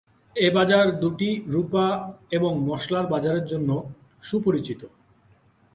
[0.35, 1.85] এই বাজার দুটি রূপা
[2.31, 3.69] এবং মসলার বাজারের জন্য
[4.23, 4.81] সুপরিচিত।